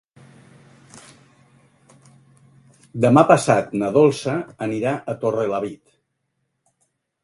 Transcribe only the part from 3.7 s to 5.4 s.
na Dolça anirà a